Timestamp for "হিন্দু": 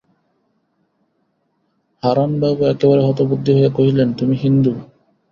4.43-4.71